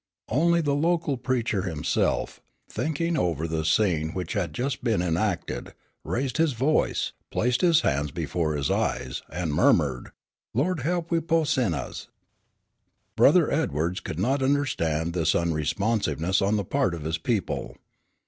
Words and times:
Only 0.29 0.61
the 0.61 0.73
local 0.73 1.15
preacher 1.15 1.61
himself, 1.61 2.41
thinking 2.67 3.15
over 3.15 3.47
the 3.47 3.63
scene 3.63 4.13
which 4.13 4.33
had 4.33 4.51
just 4.51 4.83
been 4.83 4.99
enacted, 4.99 5.75
raised 6.03 6.37
his 6.37 6.53
voice, 6.53 7.11
placed 7.29 7.61
his 7.61 7.81
hands 7.81 8.09
before 8.09 8.55
his 8.55 8.71
eyes, 8.71 9.21
and 9.31 9.53
murmured, 9.53 10.09
"Lord 10.55 10.81
he'p 10.81 11.11
we 11.11 11.19
po' 11.21 11.43
sinnahs!" 11.43 12.07
Brother 13.15 13.51
Edwards 13.51 13.99
could 13.99 14.17
not 14.17 14.41
understand 14.41 15.13
this 15.13 15.35
unresponsiveness 15.35 16.41
on 16.41 16.55
the 16.57 16.65
part 16.65 16.95
of 16.95 17.03
his 17.03 17.19
people. 17.19 17.77